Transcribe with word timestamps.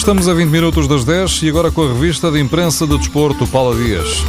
Estamos 0.00 0.26
a 0.28 0.32
20 0.32 0.48
minutos 0.48 0.88
das 0.88 1.04
10 1.04 1.42
e 1.42 1.50
agora 1.50 1.70
com 1.70 1.82
a 1.82 1.88
revista 1.88 2.30
de 2.30 2.40
imprensa 2.40 2.86
de 2.86 2.96
desporto, 2.96 3.46
Paula 3.46 3.76
Dias. 3.76 4.24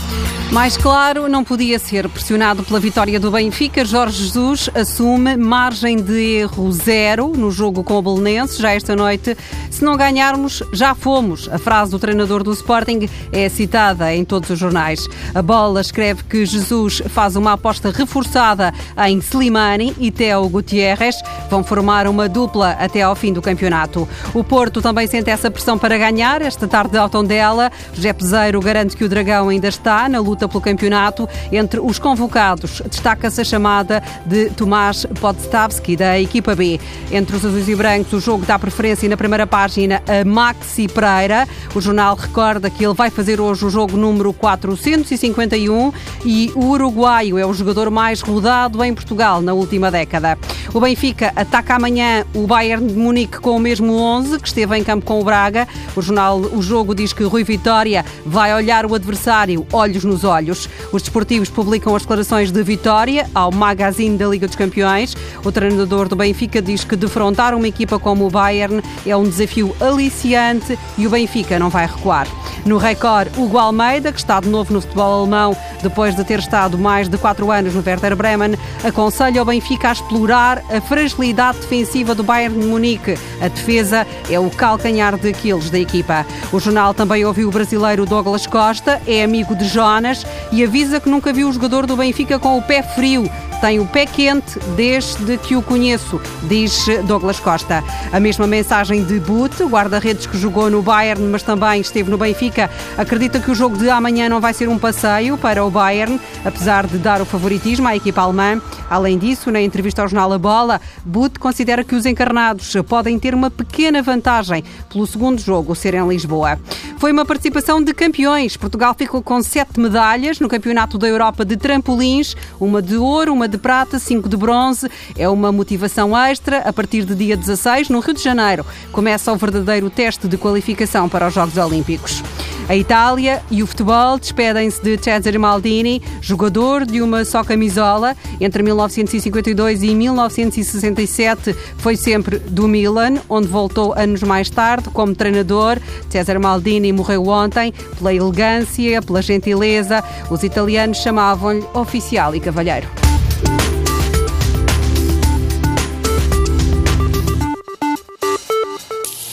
Mais 0.51 0.75
claro, 0.75 1.29
não 1.29 1.45
podia 1.45 1.79
ser. 1.79 2.09
Pressionado 2.09 2.61
pela 2.61 2.77
vitória 2.77 3.17
do 3.17 3.31
Benfica, 3.31 3.85
Jorge 3.85 4.25
Jesus 4.25 4.69
assume 4.75 5.37
margem 5.37 5.95
de 5.95 6.39
erro 6.39 6.69
zero 6.73 7.29
no 7.29 7.49
jogo 7.49 7.85
com 7.85 7.93
o 7.93 8.01
Belenense. 8.01 8.61
Já 8.61 8.73
esta 8.73 8.93
noite, 8.93 9.37
se 9.69 9.81
não 9.81 9.95
ganharmos, 9.95 10.61
já 10.73 10.93
fomos. 10.93 11.47
A 11.49 11.57
frase 11.57 11.91
do 11.91 11.99
treinador 11.99 12.43
do 12.43 12.51
Sporting 12.51 13.07
é 13.31 13.47
citada 13.47 14.13
em 14.13 14.25
todos 14.25 14.49
os 14.49 14.59
jornais. 14.59 15.07
A 15.33 15.41
bola 15.41 15.79
escreve 15.79 16.25
que 16.25 16.45
Jesus 16.45 17.01
faz 17.07 17.37
uma 17.37 17.53
aposta 17.53 17.89
reforçada 17.89 18.73
em 19.07 19.19
Slimani 19.19 19.95
e 19.97 20.11
Theo 20.11 20.49
Gutierrez. 20.49 21.15
Vão 21.49 21.63
formar 21.63 22.07
uma 22.07 22.27
dupla 22.27 22.71
até 22.71 23.03
ao 23.03 23.15
fim 23.15 23.31
do 23.31 23.41
campeonato. 23.41 24.05
O 24.33 24.43
Porto 24.43 24.81
também 24.81 25.07
sente 25.07 25.29
essa 25.29 25.49
pressão 25.49 25.60
para 25.61 25.97
ganhar. 25.97 26.41
Esta 26.41 26.67
tarde 26.67 26.97
ao 26.97 27.07
Tondela, 27.07 27.71
José 27.93 28.11
Peseiro 28.11 28.59
garante 28.59 28.97
que 28.97 29.03
o 29.03 29.09
Dragão 29.09 29.47
ainda 29.47 29.67
está 29.67 30.09
na 30.09 30.19
luta 30.19 30.47
pelo 30.47 30.59
campeonato. 30.59 31.29
Entre 31.51 31.79
os 31.79 31.99
convocados, 31.99 32.81
destaca-se 32.89 33.41
a 33.41 33.43
chamada 33.43 34.01
de 34.25 34.49
Tomás 34.49 35.05
Podstavski, 35.19 35.95
da 35.95 36.19
equipa 36.19 36.55
B. 36.55 36.79
Entre 37.11 37.35
os 37.35 37.45
azuis 37.45 37.69
e 37.69 37.75
brancos, 37.75 38.11
o 38.11 38.19
jogo 38.19 38.43
dá 38.43 38.57
preferência 38.57 39.07
na 39.07 39.15
primeira 39.15 39.45
página 39.45 40.01
a 40.07 40.25
Maxi 40.25 40.87
Pereira. 40.87 41.47
O 41.75 41.79
jornal 41.79 42.15
recorda 42.15 42.69
que 42.69 42.83
ele 42.83 42.95
vai 42.95 43.11
fazer 43.11 43.39
hoje 43.39 43.63
o 43.63 43.69
jogo 43.69 43.95
número 43.95 44.33
451 44.33 45.93
e 46.25 46.51
o 46.55 46.65
uruguaio 46.65 47.37
é 47.37 47.45
o 47.45 47.53
jogador 47.53 47.91
mais 47.91 48.21
rodado 48.21 48.83
em 48.83 48.93
Portugal 48.93 49.41
na 49.41 49.53
última 49.53 49.91
década. 49.91 50.37
O 50.73 50.79
Benfica 50.79 51.31
ataca 51.35 51.75
amanhã 51.75 52.25
o 52.33 52.47
Bayern 52.47 52.87
de 52.87 52.93
Munique 52.95 53.39
com 53.39 53.55
o 53.55 53.59
mesmo 53.59 53.93
11 53.93 54.39
que 54.39 54.47
esteve 54.47 54.77
em 54.77 54.83
campo 54.83 55.05
com 55.05 55.19
o 55.19 55.23
Braga. 55.23 55.50
O 55.95 56.01
jornal 56.01 56.39
O 56.39 56.61
Jogo 56.61 56.95
diz 56.95 57.13
que 57.13 57.23
Rui 57.23 57.43
Vitória 57.43 58.05
vai 58.25 58.53
olhar 58.53 58.85
o 58.85 58.95
adversário 58.95 59.65
olhos 59.71 60.03
nos 60.03 60.23
olhos. 60.23 60.69
Os 60.91 61.01
desportivos 61.01 61.49
publicam 61.49 61.95
as 61.95 62.03
declarações 62.03 62.51
de 62.51 62.63
Vitória 62.63 63.29
ao 63.33 63.51
magazine 63.51 64.17
da 64.17 64.27
Liga 64.27 64.47
dos 64.47 64.55
Campeões. 64.55 65.15
O 65.43 65.51
treinador 65.51 66.07
do 66.07 66.15
Benfica 66.15 66.61
diz 66.61 66.83
que 66.83 66.95
defrontar 66.95 67.53
uma 67.53 67.67
equipa 67.67 67.99
como 67.99 68.25
o 68.25 68.29
Bayern 68.29 68.81
é 69.05 69.15
um 69.15 69.23
desafio 69.23 69.75
aliciante 69.79 70.77
e 70.97 71.07
o 71.07 71.09
Benfica 71.09 71.59
não 71.59 71.69
vai 71.69 71.85
recuar. 71.85 72.27
No 72.65 72.77
Record, 72.77 73.29
Hugo 73.37 73.57
Almeida, 73.57 74.11
que 74.11 74.19
está 74.19 74.39
de 74.39 74.47
novo 74.47 74.73
no 74.73 74.81
futebol 74.81 75.21
alemão 75.21 75.55
depois 75.81 76.15
de 76.15 76.23
ter 76.23 76.39
estado 76.39 76.77
mais 76.77 77.09
de 77.09 77.17
quatro 77.17 77.51
anos 77.51 77.73
no 77.73 77.83
Werder 77.85 78.15
Bremen, 78.15 78.55
aconselha 78.83 79.41
o 79.41 79.45
Benfica 79.45 79.89
a 79.89 79.91
explorar 79.93 80.63
a 80.69 80.79
fragilidade 80.79 81.59
defensiva 81.59 82.13
do 82.13 82.23
Bayern 82.23 82.59
de 82.59 82.65
Munique. 82.65 83.17
A 83.41 83.47
defesa 83.47 84.05
é 84.29 84.39
o 84.39 84.49
calcanhar 84.49 85.17
de 85.17 85.29
Aquiles 85.29 85.69
da 85.69 85.79
equipa. 85.79 86.25
O 86.51 86.59
jornal 86.59 86.93
também 86.93 87.25
ouviu 87.25 87.49
o 87.49 87.51
brasileiro 87.51 88.05
Douglas 88.05 88.45
Costa, 88.45 89.01
é 89.07 89.23
amigo 89.23 89.55
de 89.55 89.65
Jonas 89.65 90.25
e 90.51 90.63
avisa 90.63 90.99
que 90.99 91.09
nunca 91.09 91.33
viu 91.33 91.49
o 91.49 91.53
jogador 91.53 91.87
do 91.87 91.95
Benfica 91.95 92.37
com 92.37 92.57
o 92.57 92.61
pé 92.61 92.83
frio 92.83 93.29
tem 93.61 93.79
o 93.79 93.85
pé 93.85 94.07
quente 94.07 94.59
desde 94.75 95.37
que 95.37 95.55
o 95.55 95.61
conheço, 95.61 96.19
diz 96.41 96.87
Douglas 97.05 97.39
Costa. 97.39 97.83
A 98.11 98.19
mesma 98.19 98.47
mensagem 98.47 99.03
de 99.03 99.19
But, 99.19 99.61
guarda-redes 99.61 100.25
que 100.25 100.35
jogou 100.35 100.67
no 100.67 100.81
Bayern, 100.81 101.23
mas 101.27 101.43
também 101.43 101.79
esteve 101.79 102.09
no 102.09 102.17
Benfica, 102.17 102.50
acredita 102.97 103.39
que 103.39 103.51
o 103.51 103.55
jogo 103.55 103.77
de 103.77 103.89
amanhã 103.89 104.27
não 104.27 104.41
vai 104.41 104.53
ser 104.53 104.67
um 104.67 104.77
passeio 104.77 105.37
para 105.37 105.63
o 105.63 105.69
Bayern, 105.69 106.19
apesar 106.43 106.87
de 106.87 106.97
dar 106.97 107.21
o 107.21 107.25
favoritismo 107.25 107.87
à 107.87 107.95
equipa 107.95 108.21
alemã. 108.21 108.61
Além 108.89 109.17
disso, 109.17 109.51
na 109.51 109.61
entrevista 109.61 110.01
ao 110.01 110.07
jornal 110.07 110.33
A 110.33 110.37
Bola, 110.37 110.81
But 111.05 111.37
considera 111.37 111.83
que 111.83 111.95
os 111.95 112.05
encarnados 112.05 112.73
podem 112.87 113.17
ter 113.17 113.33
uma 113.33 113.49
pequena 113.49 114.01
vantagem 114.01 114.63
pelo 114.91 115.05
segundo 115.07 115.39
jogo 115.39 115.75
ser 115.75 115.93
em 115.93 116.07
Lisboa. 116.07 116.59
Foi 116.97 117.11
uma 117.11 117.25
participação 117.25 117.81
de 117.81 117.93
campeões. 117.93 118.55
Portugal 118.57 118.93
ficou 118.97 119.21
com 119.21 119.41
sete 119.41 119.79
medalhas 119.79 120.39
no 120.39 120.47
Campeonato 120.47 120.97
da 120.97 121.07
Europa 121.07 121.43
de 121.43 121.57
trampolins, 121.57 122.35
uma 122.59 122.81
de 122.81 122.95
ouro, 122.95 123.33
uma 123.33 123.47
de 123.47 123.57
prata, 123.57 123.97
cinco 123.97 124.29
de 124.29 124.37
bronze. 124.37 124.89
É 125.17 125.27
uma 125.27 125.51
motivação 125.51 126.15
extra. 126.17 126.59
A 126.59 126.73
partir 126.73 127.05
de 127.05 127.15
dia 127.15 127.35
16, 127.35 127.89
no 127.89 127.99
Rio 127.99 128.13
de 128.13 128.21
Janeiro, 128.21 128.65
começa 128.91 129.31
o 129.31 129.35
verdadeiro 129.35 129.89
teste 129.89 130.27
de 130.27 130.37
qualificação 130.37 131.09
para 131.09 131.27
os 131.27 131.33
Jogos 131.33 131.57
Olímpicos. 131.57 132.21
A 132.69 132.75
Itália 132.75 133.41
e 133.49 133.61
o 133.61 133.67
futebol 133.67 134.17
despedem-se 134.17 134.81
de 134.81 134.97
Cesare 134.97 135.37
Maldini, 135.37 136.01
jogador 136.21 136.85
de 136.85 137.01
uma 137.01 137.25
só 137.25 137.43
camisola. 137.43 138.15
Entre 138.39 138.63
1952 138.63 139.83
e 139.83 139.93
1967 139.93 141.55
foi 141.77 141.95
sempre 141.95 142.39
do 142.39 142.67
Milan, 142.67 143.15
onde 143.27 143.47
voltou 143.47 143.93
anos 143.97 144.23
mais 144.23 144.49
tarde 144.49 144.89
como 144.89 145.15
treinador. 145.15 145.79
Cesare 146.09 146.39
Maldini 146.39 146.93
morreu 146.93 147.27
ontem 147.27 147.73
pela 147.97 148.13
elegância, 148.13 149.01
pela 149.01 149.21
gentileza. 149.21 150.03
Os 150.29 150.43
italianos 150.43 150.97
chamavam-lhe 150.97 151.63
oficial 151.73 152.35
e 152.35 152.39
cavalheiro. 152.39 153.00